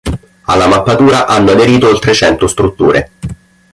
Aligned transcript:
Alla 0.45 0.65
mappatura 0.65 1.27
hanno 1.27 1.51
aderito 1.51 1.87
oltre 1.87 2.15
cento 2.15 2.47
strutture. 2.47 3.11